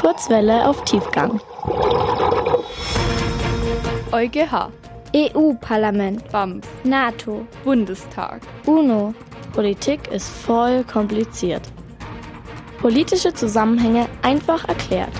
[0.00, 1.38] Kurzwelle auf Tiefgang.
[4.12, 4.70] EuGH,
[5.14, 8.40] EU-Parlament, BAMF, NATO, Bundestag.
[8.64, 9.12] UNO.
[9.52, 11.60] Politik ist voll kompliziert.
[12.80, 15.12] Politische Zusammenhänge einfach erklärt.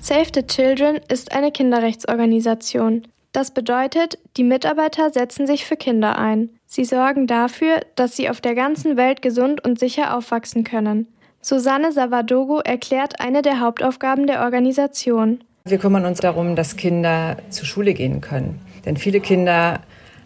[0.00, 3.08] Save the Children ist eine Kinderrechtsorganisation.
[3.32, 6.50] Das bedeutet, die Mitarbeiter setzen sich für Kinder ein.
[6.66, 11.08] Sie sorgen dafür, dass sie auf der ganzen Welt gesund und sicher aufwachsen können.
[11.44, 15.44] Susanne Savadogo erklärt eine der Hauptaufgaben der Organisation.
[15.66, 18.62] Wir kümmern uns darum, dass Kinder zur Schule gehen können.
[18.86, 19.80] Denn viele Kinder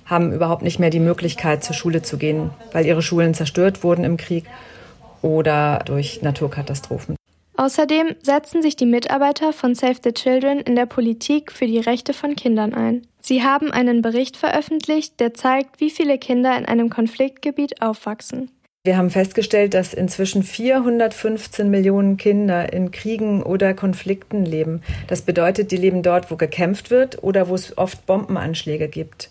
[0.07, 4.05] haben überhaupt nicht mehr die Möglichkeit, zur Schule zu gehen, weil ihre Schulen zerstört wurden
[4.05, 4.45] im Krieg
[5.21, 7.17] oder durch Naturkatastrophen.
[7.57, 12.15] Außerdem setzen sich die Mitarbeiter von Save the Children in der Politik für die Rechte
[12.15, 13.09] von Kindern ein.
[13.21, 18.53] Sie haben einen Bericht veröffentlicht, der zeigt, wie viele Kinder in einem Konfliktgebiet aufwachsen.
[18.89, 24.81] Wir haben festgestellt, dass inzwischen 415 Millionen Kinder in Kriegen oder Konflikten leben.
[25.09, 29.29] Das bedeutet, die leben dort, wo gekämpft wird oder wo es oft Bombenanschläge gibt.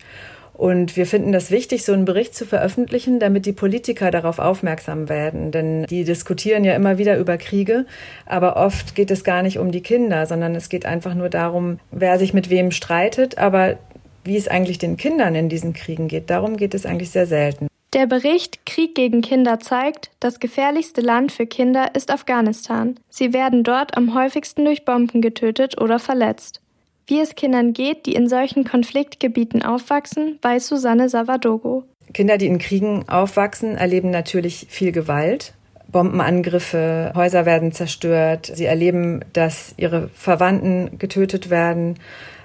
[0.54, 5.08] Und wir finden das wichtig, so einen Bericht zu veröffentlichen, damit die Politiker darauf aufmerksam
[5.08, 5.50] werden.
[5.50, 7.84] Denn die diskutieren ja immer wieder über Kriege,
[8.26, 11.80] aber oft geht es gar nicht um die Kinder, sondern es geht einfach nur darum,
[11.90, 13.76] wer sich mit wem streitet, aber
[14.22, 16.30] wie es eigentlich den Kindern in diesen Kriegen geht.
[16.30, 17.67] Darum geht es eigentlich sehr selten.
[17.94, 23.00] Der Bericht Krieg gegen Kinder zeigt, das gefährlichste Land für Kinder ist Afghanistan.
[23.08, 26.60] Sie werden dort am häufigsten durch Bomben getötet oder verletzt.
[27.06, 31.84] Wie es Kindern geht, die in solchen Konfliktgebieten aufwachsen, weiß Susanne Savadogo.
[32.12, 35.54] Kinder, die in Kriegen aufwachsen, erleben natürlich viel Gewalt.
[35.90, 41.98] Bombenangriffe, Häuser werden zerstört, sie erleben, dass ihre Verwandten getötet werden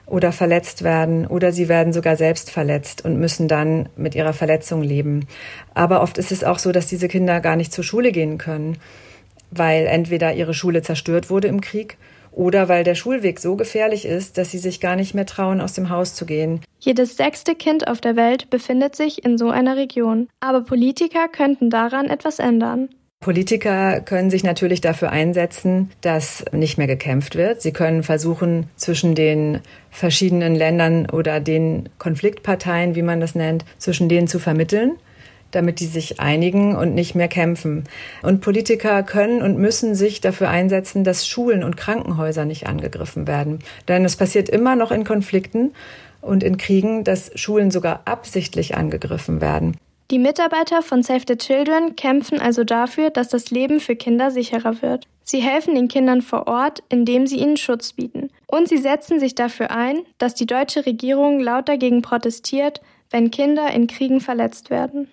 [0.06, 4.84] oder verletzt werden oder sie werden sogar selbst verletzt und müssen dann mit ihrer Verletzung
[4.84, 5.28] leben.
[5.74, 8.78] Aber oft ist es auch so, dass diese Kinder gar nicht zur Schule gehen können,
[9.52, 11.98] weil entweder ihre Schule zerstört wurde im Krieg
[12.32, 15.74] oder weil der Schulweg so gefährlich ist, dass sie sich gar nicht mehr trauen, aus
[15.74, 16.62] dem Haus zu gehen.
[16.80, 20.28] Jedes sechste Kind auf der Welt befindet sich in so einer Region.
[20.40, 22.90] Aber Politiker könnten daran etwas ändern.
[23.24, 27.62] Politiker können sich natürlich dafür einsetzen, dass nicht mehr gekämpft wird.
[27.62, 29.62] Sie können versuchen, zwischen den
[29.92, 34.98] verschiedenen Ländern oder den Konfliktparteien, wie man das nennt, zwischen denen zu vermitteln
[35.52, 37.84] damit die sich einigen und nicht mehr kämpfen.
[38.24, 43.60] Und Politiker können und müssen sich dafür einsetzen, dass Schulen und Krankenhäuser nicht angegriffen werden.
[43.88, 45.76] Denn es passiert immer noch in Konflikten
[46.22, 49.78] und in Kriegen, dass Schulen sogar absichtlich angegriffen werden.
[50.14, 54.84] Die Mitarbeiter von Save the Children kämpfen also dafür, dass das Leben für Kinder sicherer
[54.84, 55.08] wird.
[55.24, 58.30] Sie helfen den Kindern vor Ort, indem sie ihnen Schutz bieten.
[58.46, 62.80] Und sie setzen sich dafür ein, dass die deutsche Regierung laut dagegen protestiert,
[63.10, 65.08] wenn Kinder in Kriegen verletzt werden.